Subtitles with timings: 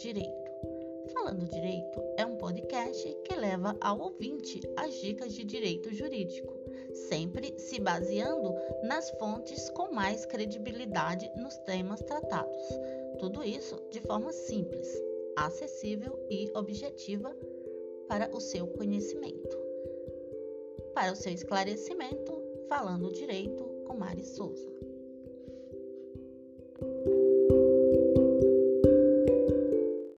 [0.00, 0.50] Direito.
[1.12, 6.54] Falando Direito é um podcast que leva ao ouvinte as dicas de direito jurídico,
[7.08, 12.66] sempre se baseando nas fontes com mais credibilidade nos temas tratados.
[13.18, 14.88] Tudo isso de forma simples,
[15.36, 17.36] acessível e objetiva
[18.08, 19.58] para o seu conhecimento.
[20.94, 24.89] Para o seu esclarecimento, falando direito com Mari Souza.